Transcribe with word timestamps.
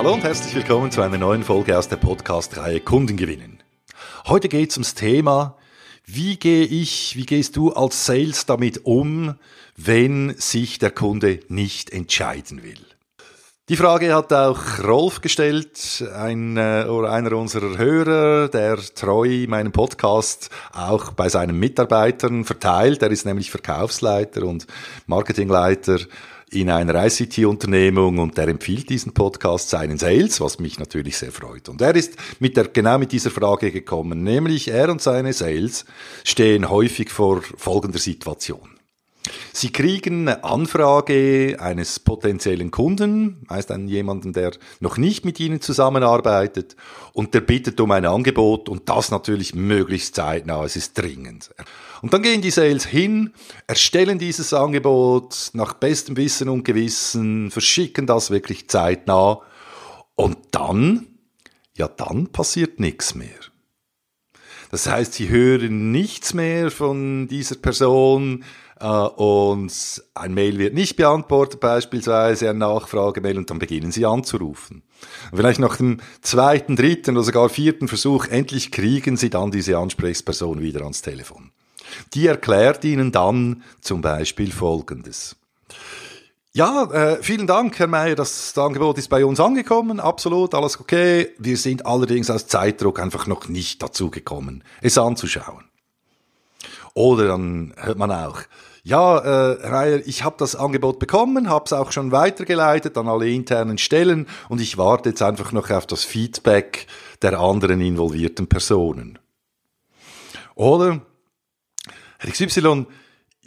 Hallo 0.00 0.14
und 0.14 0.24
herzlich 0.24 0.54
willkommen 0.54 0.90
zu 0.90 1.02
einer 1.02 1.18
neuen 1.18 1.42
Folge 1.42 1.76
aus 1.76 1.86
der 1.86 1.98
Podcast-Reihe 1.98 2.80
Kunden 2.80 3.18
gewinnen. 3.18 3.62
Heute 4.26 4.48
geht 4.48 4.70
es 4.70 4.78
ums 4.78 4.94
Thema, 4.94 5.58
wie 6.06 6.38
gehe 6.38 6.64
ich, 6.64 7.16
wie 7.16 7.26
gehst 7.26 7.54
du 7.54 7.74
als 7.74 8.06
Sales 8.06 8.46
damit 8.46 8.86
um, 8.86 9.34
wenn 9.76 10.34
sich 10.38 10.78
der 10.78 10.90
Kunde 10.90 11.40
nicht 11.48 11.90
entscheiden 11.90 12.62
will? 12.62 12.78
Die 13.68 13.76
Frage 13.76 14.14
hat 14.14 14.32
auch 14.32 14.82
Rolf 14.82 15.20
gestellt, 15.20 16.02
ein, 16.16 16.56
äh, 16.56 16.86
einer 16.88 17.32
unserer 17.34 17.76
Hörer, 17.76 18.48
der 18.48 18.78
treu 18.78 19.44
meinen 19.48 19.70
Podcast 19.70 20.48
auch 20.72 21.12
bei 21.12 21.28
seinen 21.28 21.58
Mitarbeitern 21.58 22.46
verteilt. 22.46 23.02
Er 23.02 23.10
ist 23.10 23.26
nämlich 23.26 23.50
Verkaufsleiter 23.50 24.44
und 24.44 24.66
Marketingleiter 25.06 25.98
in 26.52 26.70
einer 26.70 27.06
ICT-Unternehmung 27.06 28.18
und 28.18 28.36
der 28.36 28.48
empfiehlt 28.48 28.90
diesen 28.90 29.12
Podcast 29.12 29.70
seinen 29.70 29.98
Sales, 29.98 30.40
was 30.40 30.58
mich 30.58 30.78
natürlich 30.78 31.16
sehr 31.16 31.32
freut. 31.32 31.68
Und 31.68 31.80
er 31.80 31.94
ist 31.94 32.16
mit 32.40 32.56
der, 32.56 32.68
genau 32.68 32.98
mit 32.98 33.12
dieser 33.12 33.30
Frage 33.30 33.70
gekommen, 33.70 34.22
nämlich 34.22 34.68
er 34.68 34.90
und 34.90 35.00
seine 35.00 35.32
Sales 35.32 35.84
stehen 36.24 36.68
häufig 36.68 37.10
vor 37.10 37.42
folgender 37.42 37.98
Situation. 37.98 38.79
Sie 39.52 39.72
kriegen 39.72 40.28
eine 40.28 40.44
Anfrage 40.44 41.56
eines 41.60 41.98
potenziellen 41.98 42.70
Kunden, 42.70 43.44
meist 43.48 43.70
einen 43.70 43.88
jemanden, 43.88 44.32
der 44.32 44.52
noch 44.80 44.96
nicht 44.96 45.24
mit 45.24 45.40
Ihnen 45.40 45.60
zusammenarbeitet, 45.60 46.76
und 47.12 47.34
der 47.34 47.40
bittet 47.40 47.80
um 47.80 47.90
ein 47.90 48.06
Angebot 48.06 48.68
und 48.68 48.88
das 48.88 49.10
natürlich 49.10 49.54
möglichst 49.54 50.14
zeitnah, 50.14 50.64
es 50.64 50.76
ist 50.76 50.96
dringend. 50.96 51.50
Und 52.02 52.14
dann 52.14 52.22
gehen 52.22 52.42
die 52.42 52.50
Sales 52.50 52.86
hin, 52.86 53.32
erstellen 53.66 54.18
dieses 54.18 54.54
Angebot 54.54 55.50
nach 55.52 55.74
bestem 55.74 56.16
Wissen 56.16 56.48
und 56.48 56.64
Gewissen, 56.64 57.50
verschicken 57.50 58.06
das 58.06 58.30
wirklich 58.30 58.68
zeitnah 58.68 59.40
und 60.14 60.38
dann, 60.52 61.08
ja 61.76 61.88
dann 61.88 62.28
passiert 62.28 62.78
nichts 62.78 63.14
mehr. 63.14 63.38
Das 64.70 64.86
heißt, 64.86 65.14
sie 65.14 65.28
hören 65.28 65.90
nichts 65.90 66.32
mehr 66.32 66.70
von 66.70 67.26
dieser 67.26 67.56
Person, 67.56 68.44
und 68.86 70.02
ein 70.14 70.34
Mail 70.34 70.58
wird 70.58 70.74
nicht 70.74 70.96
beantwortet, 70.96 71.60
beispielsweise 71.60 72.50
ein 72.50 72.58
Nachfragemail, 72.58 73.36
und 73.36 73.50
dann 73.50 73.58
beginnen 73.58 73.92
Sie 73.92 74.06
anzurufen. 74.06 74.82
Und 75.30 75.38
vielleicht 75.38 75.60
nach 75.60 75.76
dem 75.76 75.98
zweiten, 76.22 76.76
dritten 76.76 77.16
oder 77.16 77.24
sogar 77.24 77.48
vierten 77.48 77.88
Versuch, 77.88 78.26
endlich 78.26 78.72
kriegen 78.72 79.16
Sie 79.16 79.30
dann 79.30 79.50
diese 79.50 79.76
Ansprechperson 79.76 80.60
wieder 80.60 80.82
ans 80.82 81.02
Telefon. 81.02 81.50
Die 82.14 82.26
erklärt 82.26 82.84
Ihnen 82.84 83.12
dann 83.12 83.62
zum 83.80 84.00
Beispiel 84.00 84.52
Folgendes. 84.52 85.36
Ja, 86.52 86.84
äh, 86.84 87.22
vielen 87.22 87.46
Dank, 87.46 87.78
Herr 87.78 87.86
Mayer. 87.86 88.16
Das 88.16 88.56
Angebot 88.58 88.98
ist 88.98 89.08
bei 89.08 89.24
uns 89.24 89.38
angekommen. 89.38 90.00
Absolut, 90.00 90.54
alles 90.54 90.80
okay. 90.80 91.28
Wir 91.38 91.56
sind 91.56 91.86
allerdings 91.86 92.28
aus 92.28 92.48
Zeitdruck 92.48 92.98
einfach 92.98 93.28
noch 93.28 93.48
nicht 93.48 93.80
dazu 93.82 94.10
gekommen, 94.10 94.64
es 94.80 94.98
anzuschauen. 94.98 95.64
Oder 96.94 97.28
dann 97.28 97.72
hört 97.76 97.98
man 97.98 98.10
auch, 98.10 98.40
ja, 98.82 99.18
äh, 99.18 99.58
Herr 99.62 99.70
Meier, 99.70 100.00
ich 100.06 100.24
habe 100.24 100.36
das 100.38 100.56
Angebot 100.56 100.98
bekommen, 100.98 101.50
habe 101.50 101.64
es 101.66 101.72
auch 101.72 101.92
schon 101.92 102.12
weitergeleitet 102.12 102.96
an 102.96 103.08
alle 103.08 103.28
internen 103.28 103.78
Stellen 103.78 104.26
und 104.48 104.60
ich 104.60 104.78
warte 104.78 105.10
jetzt 105.10 105.22
einfach 105.22 105.52
noch 105.52 105.70
auf 105.70 105.86
das 105.86 106.04
Feedback 106.04 106.86
der 107.22 107.38
anderen 107.38 107.80
involvierten 107.80 108.46
Personen. 108.46 109.18
Oder, 110.54 111.00
Herr 112.18 112.30
XY, 112.30 112.86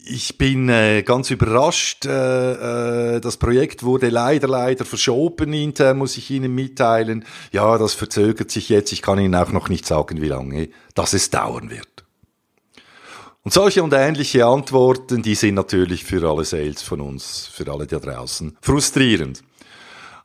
ich 0.06 0.38
bin 0.38 0.68
äh, 0.68 1.02
ganz 1.04 1.32
überrascht. 1.32 2.06
Äh, 2.06 3.16
äh, 3.16 3.22
das 3.22 3.38
Projekt 3.38 3.84
wurde 3.84 4.10
leider, 4.10 4.48
leider 4.48 4.84
verschoben 4.84 5.54
intern, 5.54 5.98
muss 5.98 6.18
ich 6.18 6.30
Ihnen 6.30 6.54
mitteilen. 6.54 7.26
Ja, 7.52 7.78
das 7.78 7.94
verzögert 7.94 8.52
sich 8.52 8.70
jetzt. 8.70 8.92
Ich 8.92 9.02
kann 9.02 9.20
Ihnen 9.20 9.36
auch 9.36 9.52
noch 9.52 9.70
nicht 9.70 9.86
sagen, 9.86 10.22
wie 10.22 10.28
lange 10.28 10.70
das 10.94 11.14
es 11.14 11.30
dauern 11.30 11.70
wird. 11.70 12.03
Und 13.46 13.52
solche 13.52 13.84
und 13.84 13.92
ähnliche 13.92 14.46
Antworten, 14.46 15.22
die 15.22 15.36
sind 15.36 15.56
natürlich 15.56 16.06
für 16.06 16.30
alle 16.30 16.46
Sales 16.46 16.82
von 16.82 17.02
uns, 17.02 17.48
für 17.48 17.70
alle 17.70 17.86
da 17.86 18.00
draußen, 18.00 18.58
frustrierend. 18.62 19.44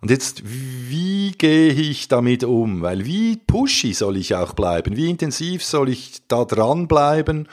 Und 0.01 0.13
jetzt, 0.13 0.43
wie 0.45 1.33
gehe 1.33 1.73
ich 1.73 2.07
damit 2.07 2.45
um? 2.45 2.83
Weil 2.83 3.05
wie 3.05 3.37
pushy 3.37 3.93
soll 3.93 4.19
ich 4.19 4.37
auch 4.37 4.53
bleiben? 4.53 4.97
Wie 4.97 5.11
intensiv 5.11 5.65
soll 5.65 5.89
ich 5.89 6.23
da 6.29 6.45
dranbleiben, 6.45 7.49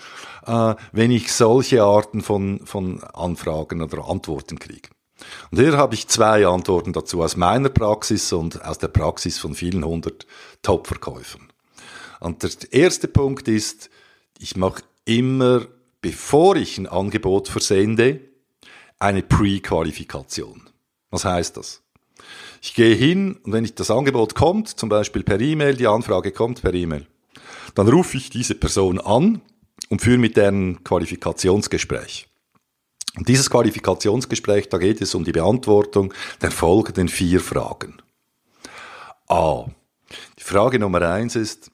äh, 0.46 0.76
wenn 0.92 1.10
ich 1.10 1.34
solche 1.34 1.82
Arten 1.82 2.22
von, 2.22 2.62
von 2.64 3.04
Anfragen 3.04 3.82
oder 3.82 4.08
Antworten 4.08 4.60
kriege? 4.60 4.90
Und 5.50 5.60
hier 5.60 5.76
habe 5.78 5.96
ich 5.96 6.08
zwei 6.08 6.46
Antworten 6.46 6.94
dazu 6.94 7.24
aus 7.24 7.36
meiner 7.38 7.70
Praxis 7.70 8.32
und 8.32 8.64
aus 8.64 8.78
der 8.78 8.90
Praxis 8.90 9.40
von 9.40 9.56
vielen 9.56 9.84
hundert 9.84 10.28
Top-Verkäufern. 10.62 11.48
Und 12.20 12.44
der 12.44 12.52
erste 12.72 13.08
Punkt 13.08 13.48
ist, 13.48 13.90
ich 14.38 14.56
mache 14.56 14.84
immer, 15.06 15.68
bevor 16.02 16.56
ich 16.56 16.78
ein 16.78 16.88
Angebot 16.88 17.48
versende, 17.48 18.20
eine 19.00 19.22
Pre-Qualifikation. 19.24 20.70
Was 21.12 21.26
heißt 21.26 21.58
das? 21.58 21.82
Ich 22.62 22.74
gehe 22.74 22.96
hin 22.96 23.38
und 23.44 23.54
wenn 23.54 23.66
ich 23.66 23.76
das 23.76 23.92
Angebot 23.92 24.36
kommt, 24.36 24.70
zum 24.70 24.90
Beispiel 24.90 25.24
per 25.24 25.40
E-Mail, 25.40 25.76
die 25.76 25.88
Anfrage 25.88 26.32
kommt 26.32 26.62
per 26.62 26.74
E-Mail, 26.74 27.06
dann 27.76 27.88
rufe 27.88 28.18
ich 28.18 28.30
diese 28.30 28.56
Person 28.56 29.00
an 29.00 29.42
und 29.90 30.02
führe 30.02 30.18
mit 30.18 30.36
deren 30.38 30.84
Qualifikationsgespräch. 30.84 32.28
Und 33.18 33.28
dieses 33.28 33.50
Qualifikationsgespräch, 33.50 34.70
da 34.70 34.78
geht 34.78 35.02
es 35.02 35.16
um 35.16 35.24
die 35.24 35.32
Beantwortung 35.32 36.14
der 36.42 36.52
folgenden 36.52 37.08
vier 37.08 37.40
Fragen. 37.40 38.02
A. 39.28 39.66
Die 40.38 40.44
Frage 40.44 40.80
Nummer 40.80 41.02
eins 41.02 41.36
ist, 41.36 41.72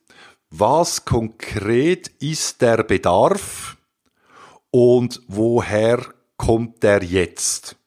was 0.52 1.06
konkret 1.06 2.10
ist 2.20 2.62
der 2.62 2.84
Bedarf 2.84 3.78
und 4.70 5.22
woher 5.28 6.06
kommt 6.38 6.84
der 6.84 7.04
jetzt? 7.04 7.78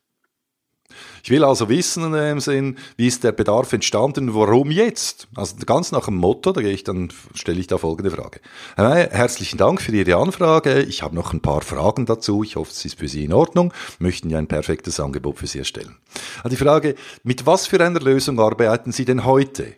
Ich 1.22 1.30
will 1.30 1.42
also 1.42 1.70
wissen 1.70 2.04
in 2.04 2.12
dem 2.12 2.40
Sinn, 2.40 2.76
wie 2.98 3.06
ist 3.06 3.24
der 3.24 3.32
Bedarf 3.32 3.72
entstanden, 3.72 4.34
warum 4.34 4.70
jetzt? 4.70 5.26
Also 5.34 5.56
ganz 5.64 5.90
nach 5.90 6.04
dem 6.04 6.16
Motto, 6.16 6.52
da 6.52 6.60
gehe 6.60 6.72
ich 6.72 6.84
dann, 6.84 7.10
stelle 7.34 7.60
ich 7.60 7.66
da 7.66 7.78
folgende 7.78 8.10
Frage. 8.10 8.40
Herzlichen 8.76 9.56
Dank 9.56 9.80
für 9.80 9.92
Ihre 9.92 10.16
Anfrage. 10.16 10.82
Ich 10.82 11.02
habe 11.02 11.14
noch 11.14 11.32
ein 11.32 11.40
paar 11.40 11.62
Fragen 11.62 12.04
dazu. 12.04 12.44
Ich 12.44 12.56
hoffe, 12.56 12.70
es 12.72 12.84
ist 12.84 12.98
für 12.98 13.08
Sie 13.08 13.24
in 13.24 13.32
Ordnung. 13.32 13.72
Möchten 13.98 14.28
ja 14.28 14.36
ein 14.36 14.48
perfektes 14.48 15.00
Angebot 15.00 15.38
für 15.38 15.46
Sie 15.46 15.60
erstellen. 15.60 15.96
Also 16.42 16.50
die 16.50 16.62
Frage, 16.62 16.94
mit 17.22 17.46
was 17.46 17.66
für 17.66 17.82
einer 17.82 18.00
Lösung 18.00 18.38
arbeiten 18.38 18.92
Sie 18.92 19.06
denn 19.06 19.24
heute? 19.24 19.76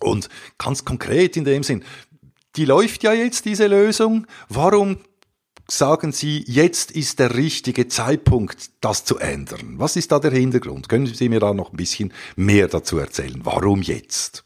Und 0.00 0.28
ganz 0.58 0.84
konkret 0.84 1.36
in 1.36 1.44
dem 1.44 1.62
Sinn, 1.62 1.84
die 2.56 2.64
läuft 2.64 3.02
ja 3.02 3.12
jetzt, 3.12 3.44
diese 3.44 3.66
Lösung. 3.66 4.26
Warum 4.48 4.98
sagen 5.68 6.12
Sie, 6.12 6.44
jetzt 6.46 6.90
ist 6.90 7.18
der 7.18 7.34
richtige 7.34 7.88
Zeitpunkt, 7.88 8.70
das 8.80 9.04
zu 9.04 9.18
ändern? 9.18 9.74
Was 9.78 9.96
ist 9.96 10.12
da 10.12 10.18
der 10.18 10.30
Hintergrund? 10.30 10.88
Können 10.88 11.06
Sie 11.06 11.28
mir 11.28 11.40
da 11.40 11.52
noch 11.52 11.72
ein 11.72 11.76
bisschen 11.76 12.12
mehr 12.36 12.68
dazu 12.68 12.98
erzählen? 12.98 13.40
Warum 13.42 13.82
jetzt? 13.82 14.44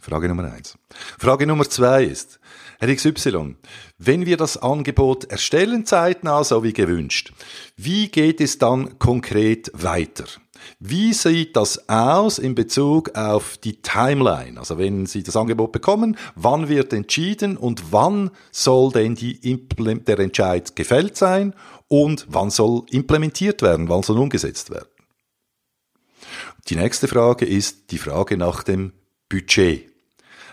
Frage 0.00 0.28
Nummer 0.28 0.50
eins. 0.50 0.78
Frage 1.18 1.46
Nummer 1.46 1.68
zwei 1.68 2.04
ist, 2.04 2.38
Herr 2.78 2.94
XY, 2.94 3.56
wenn 3.98 4.24
wir 4.24 4.36
das 4.36 4.56
Angebot 4.56 5.24
erstellen 5.24 5.84
zeitnah, 5.84 6.44
so 6.44 6.62
wie 6.62 6.72
gewünscht, 6.72 7.32
wie 7.76 8.08
geht 8.08 8.40
es 8.40 8.58
dann 8.58 8.98
konkret 8.98 9.70
weiter? 9.74 10.26
Wie 10.80 11.12
sieht 11.12 11.56
das 11.56 11.88
aus 11.88 12.38
in 12.38 12.54
Bezug 12.54 13.14
auf 13.16 13.58
die 13.58 13.80
Timeline? 13.82 14.58
Also 14.58 14.78
wenn 14.78 15.06
Sie 15.06 15.22
das 15.22 15.36
Angebot 15.36 15.72
bekommen, 15.72 16.16
wann 16.34 16.68
wird 16.68 16.92
entschieden 16.92 17.56
und 17.56 17.92
wann 17.92 18.30
soll 18.50 18.92
denn 18.92 19.16
der 19.16 20.18
Entscheid 20.18 20.76
gefällt 20.76 21.16
sein 21.16 21.54
und 21.88 22.26
wann 22.28 22.50
soll 22.50 22.82
implementiert 22.90 23.62
werden, 23.62 23.88
wann 23.88 24.02
soll 24.02 24.18
umgesetzt 24.18 24.70
werden? 24.70 24.88
Die 26.68 26.76
nächste 26.76 27.08
Frage 27.08 27.46
ist 27.46 27.90
die 27.90 27.98
Frage 27.98 28.36
nach 28.36 28.62
dem 28.62 28.92
Budget. 29.28 29.90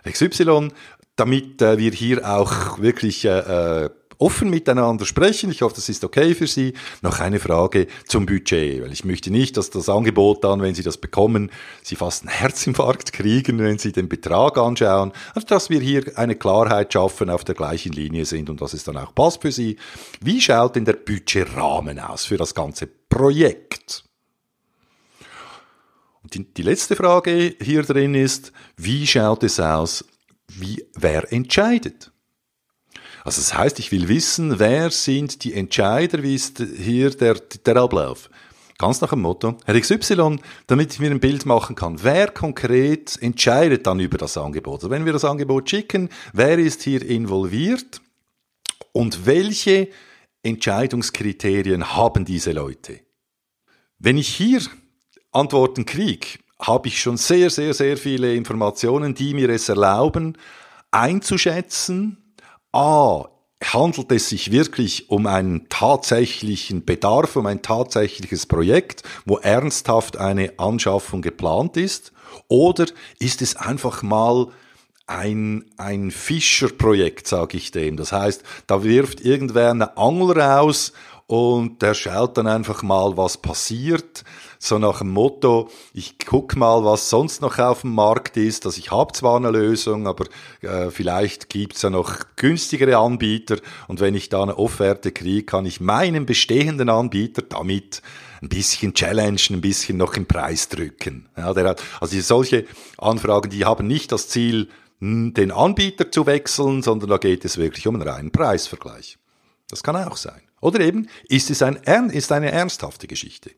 XY, 0.10 0.70
damit 1.16 1.62
äh, 1.62 1.78
wir 1.78 1.92
hier 1.92 2.30
auch 2.30 2.80
wirklich 2.80 3.26
äh, 3.26 3.86
äh 3.86 3.90
offen 4.18 4.50
miteinander 4.50 5.06
sprechen. 5.06 5.52
Ich 5.52 5.62
hoffe, 5.62 5.76
das 5.76 5.90
ist 5.90 6.04
okay 6.04 6.36
für 6.36 6.48
Sie. 6.48 6.74
Noch 7.02 7.20
eine 7.20 7.40
Frage 7.40 7.88
zum 8.08 8.26
Budget, 8.26 8.82
weil 8.82 8.92
ich 8.92 9.06
möchte 9.06 9.32
nicht, 9.32 9.58
dass 9.58 9.70
das 9.70 9.90
Angebot 9.90 10.44
dann, 10.44 10.62
wenn 10.62 10.76
Sie 10.76 10.84
das 10.84 10.98
bekommen, 10.98 11.52
Sie 11.84 11.96
fast 11.96 12.24
einen 12.24 12.32
Herzinfarkt 12.32 13.14
kriegen, 13.14 13.60
wenn 13.60 13.78
Sie 13.78 13.92
den 13.92 14.10
Betrag 14.10 14.58
anschauen. 14.58 15.12
Also, 15.34 15.48
dass 15.48 15.70
wir 15.70 15.80
hier 15.80 16.04
eine 16.16 16.36
Klarheit 16.36 16.94
schaffen, 16.94 17.30
auf 17.30 17.44
der 17.44 17.56
gleichen 17.56 17.92
Linie 17.92 18.26
sind 18.26 18.50
und 18.50 18.62
dass 18.62 18.74
es 18.74 18.84
dann 18.84 18.98
auch 18.98 19.14
passt 19.14 19.42
für 19.42 19.52
Sie. 19.52 19.78
Wie 20.22 20.42
schaut 20.42 20.76
denn 20.76 20.86
der 20.86 20.94
Budgetrahmen 20.94 22.00
aus 22.00 22.26
für 22.26 22.38
das 22.38 22.56
ganze 22.56 22.88
Projekt? 22.88 24.04
Und 26.24 26.34
die, 26.34 26.54
die 26.54 26.64
letzte 26.64 26.96
Frage 26.96 27.56
hier 27.62 27.84
drin 27.84 28.16
ist, 28.16 28.52
wie 28.78 29.06
schaut 29.06 29.44
es 29.44 29.60
aus, 29.60 30.04
wie, 30.48 30.84
wer 30.96 31.32
entscheidet? 31.32 32.12
Also 33.26 33.42
das 33.42 33.56
heißt, 33.56 33.80
ich 33.80 33.92
will 33.92 34.08
wissen, 34.08 34.60
wer 34.60 34.92
sind 34.92 35.44
die 35.44 35.56
Entscheider, 35.56 36.22
wie 36.22 36.36
ist 36.36 36.60
hier 36.78 37.10
der, 37.10 37.34
der 37.34 37.76
Ablauf? 37.78 38.30
Ganz 38.78 39.02
nach 39.02 39.10
dem 39.10 39.22
Motto, 39.22 39.58
Herr 39.66 39.80
XY, 39.80 40.38
damit 40.68 40.94
ich 40.94 41.00
mir 41.00 41.10
ein 41.10 41.20
Bild 41.20 41.48
machen 41.48 41.76
kann, 41.76 42.04
wer 42.04 42.28
konkret 42.28 43.20
entscheidet 43.20 43.88
dann 43.88 44.00
über 44.00 44.20
das 44.20 44.38
Angebot? 44.38 44.76
Also 44.76 44.92
wenn 44.92 45.06
wir 45.06 45.14
das 45.14 45.26
Angebot 45.26 45.68
schicken, 45.68 46.10
wer 46.34 46.60
ist 46.60 46.84
hier 46.84 47.04
involviert 47.04 48.00
und 48.92 49.26
welche 49.26 49.90
Entscheidungskriterien 50.44 51.96
haben 51.96 52.26
diese 52.26 52.52
Leute? 52.52 53.00
Wenn 53.98 54.18
ich 54.18 54.28
hier 54.28 54.62
Antworten 55.32 55.88
kriege, 55.88 56.28
habe 56.60 56.90
ich 56.90 57.02
schon 57.02 57.18
sehr, 57.18 57.50
sehr, 57.50 57.74
sehr 57.74 57.98
viele 57.98 58.36
Informationen, 58.36 59.16
die 59.16 59.34
mir 59.34 59.50
es 59.50 59.68
erlauben, 59.68 60.38
einzuschätzen, 60.92 62.25
a, 62.76 63.30
handelt 63.64 64.12
es 64.12 64.30
sich 64.30 64.52
wirklich 64.52 65.10
um 65.10 65.26
einen 65.28 65.68
tatsächlichen 65.70 66.86
Bedarf, 66.86 67.36
um 67.36 67.46
ein 67.46 67.62
tatsächliches 67.62 68.46
Projekt, 68.46 69.04
wo 69.26 69.38
ernsthaft 69.38 70.18
eine 70.18 70.54
Anschaffung 70.58 71.22
geplant 71.22 71.78
ist? 71.78 72.12
Oder 72.48 72.86
ist 73.20 73.42
es 73.42 73.56
einfach 73.56 74.04
mal 74.04 74.48
ein, 75.08 75.66
ein 75.78 76.10
Fischerprojekt, 76.12 77.28
sage 77.28 77.58
ich 77.58 77.72
dem. 77.72 77.96
Das 77.96 78.12
heißt, 78.12 78.44
da 78.68 78.84
wirft 78.84 79.22
irgendwer 79.22 79.70
eine 79.70 79.98
Angel 79.98 80.40
raus 80.40 80.94
und 81.28 81.82
der 81.82 81.96
schaut 81.96 82.38
dann 82.38 82.46
einfach 82.46 82.84
mal, 82.84 83.18
was 83.18 83.38
passiert. 83.38 84.24
So 84.60 84.78
nach 84.78 85.00
dem 85.00 85.10
Motto, 85.10 85.70
ich 85.94 86.18
guck 86.24 86.56
mal, 86.56 86.84
was 86.84 87.10
sonst 87.10 87.42
noch 87.42 87.58
auf 87.58 87.82
dem 87.82 87.96
Markt 87.96 88.38
ist. 88.38 88.66
Also 88.66 88.78
ich 88.78 88.92
habe 88.92 89.12
zwar 89.14 89.38
eine 89.38 89.50
Lösung, 89.50 90.08
aber 90.08 90.26
äh, 90.62 90.92
vielleicht 90.92 91.50
gibt's 91.50 91.82
ja 91.82 91.90
noch 91.90 92.20
günstigere 92.36 92.98
Anbieter. 92.98 93.58
Und 93.88 94.02
wenn 94.02 94.14
ich 94.14 94.30
da 94.30 94.44
eine 94.44 94.58
Offerte 94.58 95.12
kriege, 95.12 95.44
kann 95.44 95.66
ich 95.66 95.82
meinen 95.82 96.28
bestehenden 96.28 96.90
Anbieter 96.90 97.42
damit 97.42 98.04
ein 98.42 98.50
bisschen 98.50 98.94
challengen, 98.94 99.56
ein 99.56 99.62
bisschen 99.62 99.98
noch 99.98 100.16
im 100.16 100.28
Preis 100.28 100.70
drücken. 100.70 101.28
Ja, 101.36 101.54
der 101.54 101.70
hat, 101.70 101.84
also 102.00 102.20
solche 102.22 102.66
Anfragen, 103.00 103.50
die 103.50 103.66
haben 103.66 103.88
nicht 103.88 104.12
das 104.12 104.30
Ziel, 104.30 104.70
den 105.00 105.52
Anbieter 105.52 106.12
zu 106.12 106.26
wechseln, 106.28 106.84
sondern 106.84 107.10
da 107.10 107.18
geht 107.18 107.46
es 107.46 107.58
wirklich 107.58 107.88
um 107.88 107.96
einen 107.96 108.08
reinen 108.08 108.32
Preisvergleich. 108.32 109.18
Das 109.70 109.82
kann 109.82 109.96
auch 109.96 110.18
sein. 110.18 110.45
Oder 110.62 110.80
eben, 110.82 111.08
ist 111.28 111.50
es 111.50 111.62
ein, 111.62 111.76
ist 112.10 112.32
eine 112.32 112.52
ernsthafte 112.52 113.08
Geschichte? 113.08 113.52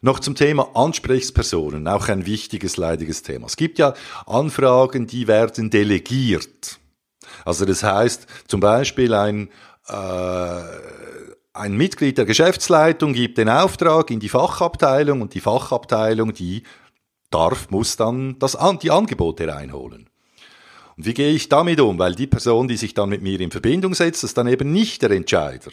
Noch 0.00 0.18
zum 0.18 0.34
Thema 0.34 0.70
Ansprechpersonen, 0.74 1.86
auch 1.86 2.08
ein 2.08 2.26
wichtiges, 2.26 2.76
leidiges 2.76 3.22
Thema. 3.22 3.46
Es 3.46 3.56
gibt 3.56 3.78
ja 3.78 3.94
Anfragen, 4.26 5.06
die 5.06 5.28
werden 5.28 5.70
delegiert. 5.70 6.80
Also 7.44 7.64
das 7.64 7.84
heißt, 7.84 8.26
zum 8.48 8.60
Beispiel 8.60 9.14
ein, 9.14 9.48
äh, 9.86 10.60
ein 11.52 11.76
Mitglied 11.76 12.18
der 12.18 12.24
Geschäftsleitung 12.24 13.12
gibt 13.12 13.38
den 13.38 13.48
Auftrag 13.48 14.10
in 14.10 14.20
die 14.20 14.28
Fachabteilung 14.28 15.22
und 15.22 15.34
die 15.34 15.40
Fachabteilung, 15.40 16.32
die 16.32 16.64
darf, 17.30 17.70
muss 17.70 17.96
dann 17.96 18.38
das, 18.38 18.56
die 18.82 18.90
Angebote 18.90 19.46
reinholen. 19.46 20.08
Und 20.96 21.06
wie 21.06 21.14
gehe 21.14 21.32
ich 21.32 21.48
damit 21.48 21.80
um? 21.80 21.98
Weil 21.98 22.14
die 22.14 22.26
Person, 22.26 22.68
die 22.68 22.76
sich 22.76 22.94
dann 22.94 23.08
mit 23.08 23.22
mir 23.22 23.40
in 23.40 23.50
Verbindung 23.50 23.94
setzt, 23.94 24.24
ist 24.24 24.36
dann 24.36 24.48
eben 24.48 24.72
nicht 24.72 25.02
der 25.02 25.10
Entscheider. 25.10 25.70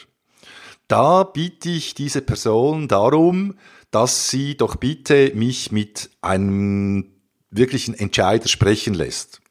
Da 0.88 1.24
bitte 1.24 1.70
ich 1.70 1.94
diese 1.94 2.22
Person 2.22 2.88
darum, 2.88 3.56
dass 3.92 4.30
sie 4.30 4.58
doch 4.58 4.76
bitte 4.76 5.32
mich 5.36 5.72
mit 5.72 6.10
einem 6.22 7.12
wirklichen 7.52 7.94
Entscheider 7.94 8.48
sprechen 8.48 8.94
lässt. 8.94 9.42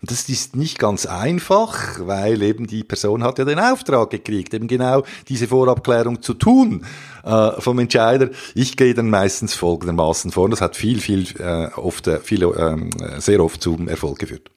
Und 0.00 0.10
das 0.10 0.28
ist 0.28 0.56
nicht 0.56 0.78
ganz 0.78 1.06
einfach, 1.06 2.00
weil 2.00 2.42
eben 2.42 2.66
die 2.66 2.84
Person 2.84 3.22
hat 3.22 3.38
ja 3.38 3.44
den 3.44 3.58
Auftrag 3.58 4.10
gekriegt, 4.10 4.54
eben 4.54 4.66
genau 4.66 5.04
diese 5.28 5.46
Vorabklärung 5.46 6.22
zu 6.22 6.34
tun 6.34 6.84
äh, 7.24 7.52
vom 7.60 7.78
Entscheider. 7.78 8.30
Ich 8.54 8.76
gehe 8.76 8.94
dann 8.94 9.10
meistens 9.10 9.54
folgendermaßen 9.54 10.32
vor. 10.32 10.44
Und 10.44 10.52
das 10.52 10.60
hat 10.60 10.76
viel, 10.76 11.00
viel, 11.00 11.26
äh, 11.38 11.68
oft, 11.74 12.06
äh, 12.06 12.20
viel, 12.20 12.42
äh, 12.42 13.20
sehr 13.20 13.40
oft 13.40 13.62
zum 13.62 13.88
Erfolg 13.88 14.18
geführt. 14.18 14.50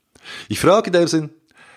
Ich 0.49 0.59
frage 0.59 0.91
der 0.91 1.07
Sinn, 1.07 1.29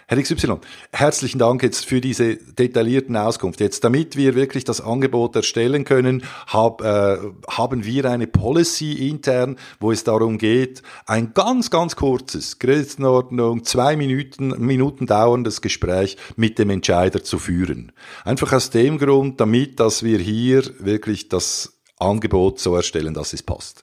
Herr 0.06 0.20
XY, 0.20 0.58
herzlichen 0.92 1.38
Dank 1.38 1.62
jetzt 1.62 1.86
für 1.86 2.02
diese 2.02 2.36
detaillierten 2.36 3.16
Auskunft. 3.16 3.58
Jetzt, 3.60 3.84
damit 3.84 4.16
wir 4.16 4.34
wirklich 4.34 4.64
das 4.64 4.82
Angebot 4.82 5.34
erstellen 5.34 5.84
können, 5.84 6.24
hab, 6.46 6.82
äh, 6.82 7.16
haben 7.48 7.84
wir 7.86 8.10
eine 8.10 8.26
Policy 8.26 9.08
intern, 9.08 9.56
wo 9.80 9.92
es 9.92 10.04
darum 10.04 10.36
geht, 10.36 10.82
ein 11.06 11.32
ganz, 11.32 11.70
ganz 11.70 11.96
kurzes, 11.96 12.58
Größenordnung, 12.58 13.64
zwei 13.64 13.96
Minuten, 13.96 14.48
Minuten 14.58 15.06
dauerndes 15.06 15.62
Gespräch 15.62 16.18
mit 16.36 16.58
dem 16.58 16.68
Entscheider 16.68 17.24
zu 17.24 17.38
führen. 17.38 17.90
Einfach 18.26 18.52
aus 18.52 18.68
dem 18.68 18.98
Grund, 18.98 19.40
damit, 19.40 19.80
dass 19.80 20.02
wir 20.02 20.18
hier 20.18 20.64
wirklich 20.80 21.30
das 21.30 21.73
Angebot 22.04 22.60
so 22.60 22.76
erstellen, 22.76 23.14
dass 23.14 23.32
es 23.32 23.42
passt. 23.42 23.82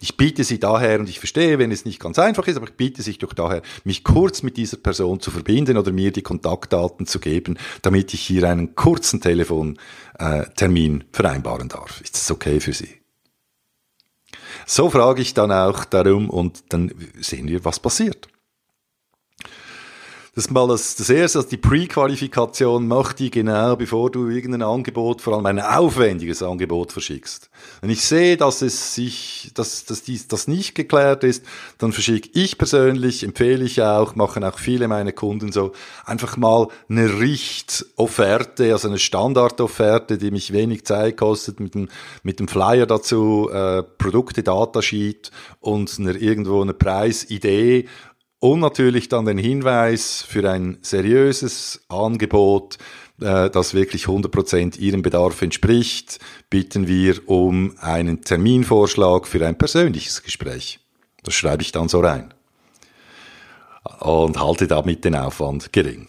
Ich 0.00 0.16
biete 0.16 0.44
Sie 0.44 0.58
daher, 0.58 0.98
und 1.00 1.08
ich 1.08 1.18
verstehe, 1.18 1.58
wenn 1.58 1.70
es 1.70 1.84
nicht 1.84 2.00
ganz 2.00 2.18
einfach 2.18 2.46
ist, 2.46 2.56
aber 2.56 2.66
ich 2.66 2.74
biete 2.74 3.02
sich 3.02 3.18
doch 3.18 3.32
daher, 3.32 3.62
mich 3.84 4.04
kurz 4.04 4.42
mit 4.42 4.56
dieser 4.56 4.76
Person 4.78 5.20
zu 5.20 5.30
verbinden 5.30 5.76
oder 5.76 5.92
mir 5.92 6.10
die 6.10 6.22
Kontaktdaten 6.22 7.06
zu 7.06 7.20
geben, 7.20 7.58
damit 7.82 8.14
ich 8.14 8.22
hier 8.22 8.48
einen 8.48 8.74
kurzen 8.74 9.20
Telefontermin 9.20 11.04
vereinbaren 11.12 11.68
darf. 11.68 12.00
Ist 12.00 12.14
das 12.14 12.30
okay 12.30 12.60
für 12.60 12.72
Sie? 12.72 12.88
So 14.66 14.90
frage 14.90 15.22
ich 15.22 15.34
dann 15.34 15.52
auch 15.52 15.84
darum 15.84 16.28
und 16.30 16.72
dann 16.72 16.92
sehen 17.20 17.48
wir, 17.48 17.64
was 17.64 17.80
passiert. 17.80 18.28
Das 20.34 20.44
ist 20.44 20.50
mal 20.50 20.68
das, 20.68 20.94
das 20.94 21.10
erste, 21.10 21.38
also 21.38 21.48
die 21.48 21.56
Pre-Qualifikation 21.56 22.86
macht 22.86 23.18
die 23.18 23.30
genau, 23.30 23.76
bevor 23.76 24.10
du 24.10 24.28
irgendein 24.28 24.62
Angebot, 24.62 25.20
vor 25.20 25.34
allem 25.34 25.46
ein 25.46 25.60
aufwendiges 25.60 26.42
Angebot 26.42 26.92
verschickst. 26.92 27.50
Wenn 27.80 27.90
ich 27.90 28.04
sehe, 28.04 28.36
dass 28.36 28.62
es 28.62 28.94
sich, 28.94 29.50
dass, 29.54 29.84
dass 29.84 30.02
dies, 30.02 30.28
das 30.28 30.46
nicht 30.46 30.74
geklärt 30.74 31.24
ist, 31.24 31.44
dann 31.78 31.92
verschicke 31.92 32.30
ich 32.34 32.58
persönlich, 32.58 33.24
empfehle 33.24 33.64
ich 33.64 33.82
auch, 33.82 34.14
machen 34.14 34.44
auch 34.44 34.58
viele 34.58 34.86
meiner 34.86 35.12
Kunden 35.12 35.50
so, 35.50 35.72
einfach 36.04 36.36
mal 36.36 36.68
eine 36.88 37.18
Richtofferte, 37.18 38.72
also 38.72 38.88
eine 38.88 38.98
Standardofferte, 38.98 40.18
die 40.18 40.30
mich 40.30 40.52
wenig 40.52 40.84
Zeit 40.84 41.16
kostet, 41.16 41.58
mit 41.58 41.74
dem, 41.74 41.88
mit 42.22 42.38
dem 42.38 42.48
Flyer 42.48 42.86
dazu, 42.86 43.50
äh, 43.52 43.82
Produkte, 43.82 44.42
Datasheet 44.42 45.30
und 45.60 45.96
eine, 45.98 46.12
irgendwo 46.12 46.62
eine 46.62 46.74
Preisidee 46.74 47.86
und 48.40 48.60
natürlich 48.60 49.08
dann 49.08 49.24
den 49.24 49.38
Hinweis 49.38 50.22
für 50.22 50.48
ein 50.48 50.78
seriöses 50.82 51.84
Angebot, 51.88 52.78
äh, 53.20 53.50
das 53.50 53.74
wirklich 53.74 54.06
100% 54.06 54.78
Ihrem 54.78 55.02
Bedarf 55.02 55.42
entspricht, 55.42 56.18
bitten 56.50 56.86
wir 56.86 57.28
um 57.28 57.74
einen 57.80 58.22
Terminvorschlag 58.22 59.26
für 59.26 59.44
ein 59.46 59.58
persönliches 59.58 60.22
Gespräch. 60.22 60.78
Das 61.24 61.34
schreibe 61.34 61.62
ich 61.62 61.72
dann 61.72 61.88
so 61.88 62.00
rein. 62.00 62.32
Und 64.00 64.40
halte 64.40 64.66
damit 64.66 65.04
den 65.04 65.16
Aufwand 65.16 65.72
gering. 65.72 66.08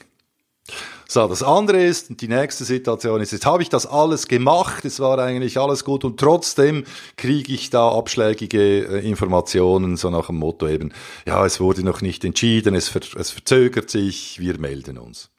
So, 1.11 1.27
das 1.27 1.41
andere 1.41 1.83
ist, 1.83 2.21
die 2.21 2.27
nächste 2.27 2.65
Situation 2.65 3.19
ist, 3.19 3.31
jetzt 3.31 3.47
habe 3.47 3.63
ich 3.63 3.69
das 3.69 3.87
alles 3.87 4.27
gemacht, 4.27 4.85
es 4.85 4.99
war 4.99 5.17
eigentlich 5.17 5.57
alles 5.57 5.83
gut 5.83 6.05
und 6.05 6.19
trotzdem 6.19 6.83
kriege 7.17 7.51
ich 7.51 7.71
da 7.71 7.89
abschlägige 7.89 8.85
äh, 8.85 9.09
Informationen, 9.09 9.97
so 9.97 10.11
nach 10.11 10.27
dem 10.27 10.35
Motto 10.35 10.67
eben, 10.67 10.93
ja, 11.25 11.43
es 11.47 11.59
wurde 11.59 11.83
noch 11.83 12.01
nicht 12.01 12.23
entschieden, 12.25 12.75
es, 12.75 12.89
ver 12.89 13.01
es 13.17 13.31
verzögert 13.31 13.89
sich, 13.89 14.39
wir 14.39 14.59
melden 14.59 14.99
uns. 14.99 15.31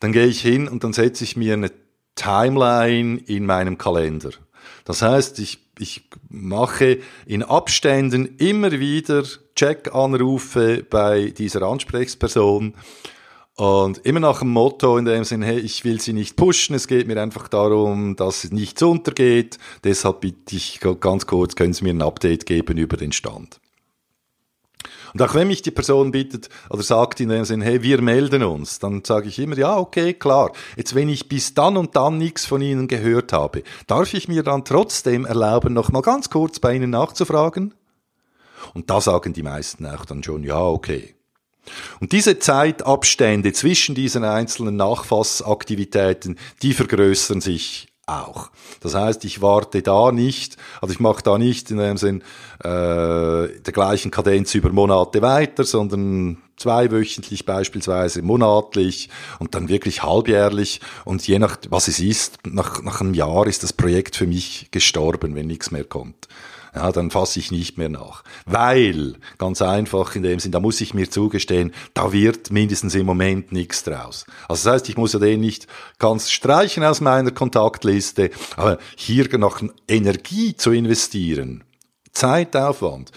Dann 0.00 0.10
gehe 0.10 0.26
ich 0.26 0.40
hin 0.40 0.66
und 0.66 0.82
dann 0.82 0.92
setze 0.92 1.22
ich 1.22 1.36
mir 1.36 1.52
eine 1.52 1.70
Timeline 2.16 3.20
in 3.26 3.46
meinem 3.46 3.78
Kalender. 3.78 4.30
Das 4.84 5.02
heißt, 5.02 5.38
ich, 5.38 5.60
ich 5.78 6.08
mache 6.28 6.98
in 7.26 7.44
Abständen 7.44 8.34
immer 8.38 8.72
wieder 8.72 9.22
Check-Anrufe 9.54 10.84
bei 10.90 11.30
dieser 11.30 11.62
Ansprechperson 11.62 12.74
und 13.58 13.98
immer 14.06 14.20
nach 14.20 14.38
dem 14.38 14.50
Motto 14.50 14.98
in 14.98 15.04
dem 15.04 15.24
Sinne, 15.24 15.46
hey, 15.46 15.58
ich 15.58 15.84
will 15.84 16.00
sie 16.00 16.12
nicht 16.12 16.36
pushen, 16.36 16.76
es 16.76 16.86
geht 16.86 17.08
mir 17.08 17.20
einfach 17.20 17.48
darum, 17.48 18.14
dass 18.14 18.52
nichts 18.52 18.80
untergeht. 18.84 19.58
Deshalb 19.82 20.20
bitte 20.20 20.54
ich 20.54 20.78
ganz 21.00 21.26
kurz, 21.26 21.56
können 21.56 21.72
Sie 21.72 21.82
mir 21.82 21.92
ein 21.92 22.02
Update 22.02 22.46
geben 22.46 22.78
über 22.78 22.96
den 22.96 23.10
Stand. 23.10 23.58
Und 25.12 25.22
auch 25.22 25.34
wenn 25.34 25.48
mich 25.48 25.62
die 25.62 25.72
Person 25.72 26.12
bittet 26.12 26.48
oder 26.70 26.84
sagt 26.84 27.18
in 27.18 27.30
dem 27.30 27.44
Sinne, 27.44 27.64
hey, 27.64 27.82
wir 27.82 28.00
melden 28.00 28.44
uns, 28.44 28.78
dann 28.78 29.02
sage 29.04 29.26
ich 29.26 29.40
immer, 29.40 29.58
ja, 29.58 29.76
okay, 29.76 30.14
klar. 30.14 30.52
Jetzt, 30.76 30.94
wenn 30.94 31.08
ich 31.08 31.28
bis 31.28 31.54
dann 31.54 31.76
und 31.76 31.96
dann 31.96 32.16
nichts 32.16 32.46
von 32.46 32.62
Ihnen 32.62 32.86
gehört 32.86 33.32
habe, 33.32 33.64
darf 33.88 34.14
ich 34.14 34.28
mir 34.28 34.44
dann 34.44 34.64
trotzdem 34.64 35.26
erlauben, 35.26 35.74
noch 35.74 35.90
mal 35.90 36.02
ganz 36.02 36.30
kurz 36.30 36.60
bei 36.60 36.76
Ihnen 36.76 36.90
nachzufragen? 36.90 37.74
Und 38.72 38.88
da 38.88 39.00
sagen 39.00 39.32
die 39.32 39.42
meisten 39.42 39.84
auch 39.84 40.04
dann 40.04 40.22
schon, 40.22 40.44
ja, 40.44 40.60
okay. 40.60 41.17
Und 42.00 42.12
diese 42.12 42.38
Zeitabstände 42.38 43.52
zwischen 43.52 43.94
diesen 43.94 44.24
einzelnen 44.24 44.76
Nachfassaktivitäten, 44.76 46.38
die 46.62 46.72
vergrößern 46.72 47.40
sich 47.40 47.88
auch. 48.08 48.50
Das 48.80 48.94
heißt, 48.94 49.24
ich 49.24 49.42
warte 49.42 49.82
da 49.82 50.12
nicht, 50.12 50.56
also 50.80 50.92
ich 50.92 51.00
mache 51.00 51.22
da 51.22 51.38
nicht 51.38 51.70
in 51.70 51.78
dem 51.78 51.96
Sinn 51.96 52.22
äh, 52.60 52.64
der 52.64 53.72
gleichen 53.72 54.10
Kadenz 54.10 54.54
über 54.54 54.70
Monate 54.70 55.20
weiter, 55.22 55.64
sondern 55.64 56.38
zweiwöchentlich 56.56 57.44
beispielsweise, 57.44 58.22
monatlich 58.22 59.10
und 59.38 59.54
dann 59.54 59.68
wirklich 59.68 60.02
halbjährlich. 60.02 60.80
Und 61.04 61.26
je 61.26 61.38
nach, 61.38 61.58
was 61.68 61.88
es 61.88 62.00
ist, 62.00 62.38
nach, 62.46 62.82
nach 62.82 63.00
einem 63.00 63.14
Jahr 63.14 63.46
ist 63.46 63.62
das 63.62 63.72
Projekt 63.72 64.16
für 64.16 64.26
mich 64.26 64.68
gestorben, 64.70 65.34
wenn 65.34 65.46
nichts 65.46 65.70
mehr 65.70 65.84
kommt 65.84 66.28
ja, 66.74 66.92
dann 66.92 67.10
fasse 67.10 67.38
ich 67.38 67.50
nicht 67.50 67.78
mehr 67.78 67.88
nach. 67.88 68.24
Weil, 68.46 69.16
ganz 69.38 69.62
einfach 69.62 70.14
in 70.14 70.22
dem 70.22 70.38
Sinn, 70.38 70.52
da 70.52 70.60
muss 70.60 70.80
ich 70.80 70.94
mir 70.94 71.10
zugestehen, 71.10 71.72
da 71.94 72.12
wird 72.12 72.50
mindestens 72.50 72.94
im 72.94 73.06
Moment 73.06 73.52
nichts 73.52 73.84
draus. 73.84 74.26
Also 74.48 74.64
das 74.64 74.74
heißt, 74.74 74.88
ich 74.88 74.96
muss 74.96 75.12
ja 75.12 75.18
den 75.18 75.40
nicht 75.40 75.66
ganz 75.98 76.30
streichen 76.30 76.84
aus 76.84 77.00
meiner 77.00 77.30
Kontaktliste, 77.30 78.30
aber 78.56 78.78
hier 78.96 79.38
noch 79.38 79.62
Energie 79.86 80.56
zu 80.56 80.72
investieren, 80.72 81.64
Zeitaufwand, 82.12 83.12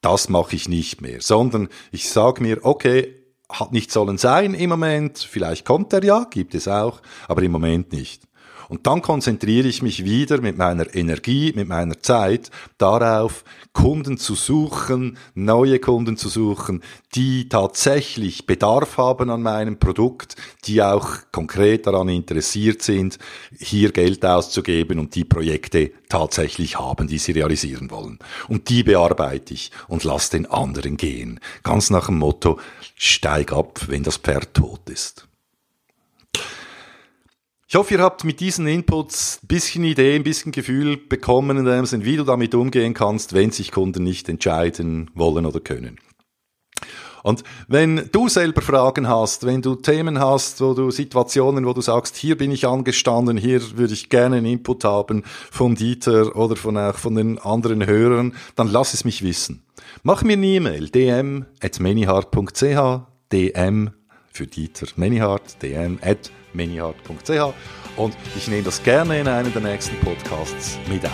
das 0.00 0.28
mache 0.28 0.56
ich 0.56 0.68
nicht 0.68 1.00
mehr, 1.00 1.20
sondern 1.20 1.68
ich 1.90 2.08
sage 2.10 2.42
mir, 2.42 2.64
okay, 2.64 3.12
hat 3.48 3.72
nicht 3.72 3.92
sollen 3.92 4.18
sein 4.18 4.54
im 4.54 4.70
Moment, 4.70 5.18
vielleicht 5.18 5.64
kommt 5.64 5.92
er 5.92 6.04
ja, 6.04 6.26
gibt 6.30 6.54
es 6.54 6.68
auch, 6.68 7.00
aber 7.28 7.42
im 7.42 7.52
Moment 7.52 7.92
nicht. 7.92 8.22
Und 8.68 8.86
dann 8.86 9.02
konzentriere 9.02 9.68
ich 9.68 9.82
mich 9.82 10.04
wieder 10.04 10.40
mit 10.40 10.58
meiner 10.58 10.94
Energie, 10.94 11.52
mit 11.54 11.68
meiner 11.68 12.00
Zeit 12.00 12.50
darauf, 12.78 13.44
Kunden 13.72 14.16
zu 14.16 14.34
suchen, 14.34 15.18
neue 15.34 15.78
Kunden 15.78 16.16
zu 16.16 16.28
suchen, 16.28 16.82
die 17.14 17.48
tatsächlich 17.48 18.46
Bedarf 18.46 18.96
haben 18.96 19.30
an 19.30 19.42
meinem 19.42 19.78
Produkt, 19.78 20.36
die 20.64 20.82
auch 20.82 21.08
konkret 21.30 21.86
daran 21.86 22.08
interessiert 22.08 22.82
sind, 22.82 23.18
hier 23.58 23.92
Geld 23.92 24.24
auszugeben 24.24 24.98
und 24.98 25.14
die 25.14 25.24
Projekte 25.24 25.92
tatsächlich 26.08 26.78
haben, 26.78 27.06
die 27.06 27.18
sie 27.18 27.32
realisieren 27.32 27.90
wollen. 27.90 28.18
Und 28.48 28.68
die 28.68 28.82
bearbeite 28.82 29.54
ich 29.54 29.70
und 29.88 30.04
lasse 30.04 30.32
den 30.32 30.46
anderen 30.46 30.96
gehen. 30.96 31.40
Ganz 31.62 31.90
nach 31.90 32.06
dem 32.06 32.18
Motto, 32.18 32.58
steig 32.94 33.52
ab, 33.52 33.80
wenn 33.88 34.02
das 34.02 34.16
Pferd 34.16 34.54
tot 34.54 34.88
ist. 34.88 35.28
Ich 37.68 37.74
hoffe, 37.74 37.94
ihr 37.94 38.00
habt 38.00 38.22
mit 38.22 38.38
diesen 38.38 38.68
Inputs 38.68 39.40
ein 39.42 39.48
bisschen 39.48 39.82
Idee, 39.82 40.14
ein 40.14 40.22
bisschen 40.22 40.52
Gefühl 40.52 40.96
bekommen, 40.96 41.56
in 41.56 41.64
dem 41.64 41.84
Sinn, 41.84 42.04
wie 42.04 42.16
du 42.16 42.22
damit 42.22 42.54
umgehen 42.54 42.94
kannst, 42.94 43.32
wenn 43.32 43.50
sich 43.50 43.72
Kunden 43.72 44.04
nicht 44.04 44.28
entscheiden 44.28 45.10
wollen 45.14 45.44
oder 45.44 45.58
können. 45.58 45.98
Und 47.24 47.42
wenn 47.66 48.08
du 48.12 48.28
selber 48.28 48.62
Fragen 48.62 49.08
hast, 49.08 49.46
wenn 49.46 49.62
du 49.62 49.74
Themen 49.74 50.20
hast, 50.20 50.60
wo 50.60 50.74
du 50.74 50.92
Situationen, 50.92 51.66
wo 51.66 51.72
du 51.72 51.80
sagst, 51.80 52.14
hier 52.14 52.38
bin 52.38 52.52
ich 52.52 52.68
angestanden, 52.68 53.36
hier 53.36 53.76
würde 53.76 53.94
ich 53.94 54.10
gerne 54.10 54.36
einen 54.36 54.46
Input 54.46 54.84
haben 54.84 55.24
vom 55.50 55.74
Dieter 55.74 56.36
oder 56.36 56.54
von 56.54 56.76
auch 56.76 56.94
von 56.94 57.16
den 57.16 57.40
anderen 57.40 57.84
Hörern, 57.84 58.36
dann 58.54 58.68
lass 58.68 58.94
es 58.94 59.04
mich 59.04 59.24
wissen. 59.24 59.64
Mach 60.04 60.22
mir 60.22 60.34
eine 60.34 60.46
E-Mail, 60.46 60.88
dm 60.88 61.46
at 61.60 61.80
manyhard.ch, 61.80 63.00
dm 63.32 63.90
für 64.30 64.46
Dieter 64.46 64.86
Manyhard, 64.94 65.60
dm 65.62 65.98
at 66.00 66.30
manyhard.ch 66.56 67.54
und 67.96 68.16
ich 68.36 68.48
nehme 68.48 68.62
das 68.62 68.82
gerne 68.82 69.20
in 69.20 69.28
einem 69.28 69.52
der 69.52 69.62
nächsten 69.62 69.96
Podcasts 70.00 70.78
mit 70.88 71.04
auf. 71.04 71.12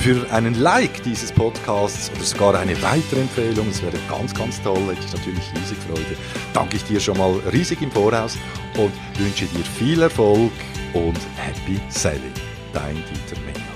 Für 0.00 0.30
einen 0.30 0.54
Like 0.60 1.02
dieses 1.02 1.32
Podcasts 1.32 2.10
oder 2.14 2.22
sogar 2.22 2.54
eine 2.54 2.80
weitere 2.82 3.22
Empfehlung, 3.22 3.66
das 3.68 3.82
wäre 3.82 3.96
ganz, 4.08 4.34
ganz 4.34 4.62
toll, 4.62 4.78
hätte 4.88 5.00
ich 5.04 5.12
natürlich 5.12 5.44
riesig 5.54 5.78
Freude, 5.88 6.16
danke 6.52 6.76
ich 6.76 6.84
dir 6.84 7.00
schon 7.00 7.18
mal 7.18 7.32
riesig 7.52 7.80
im 7.82 7.90
Voraus 7.90 8.36
und 8.76 8.92
wünsche 9.18 9.46
dir 9.46 9.64
viel 9.64 10.02
Erfolg 10.02 10.52
und 10.92 11.18
Happy 11.36 11.80
Selling. 11.88 12.20
Dein 12.72 12.94
Dieter 12.94 13.40
Manyhard. 13.46 13.75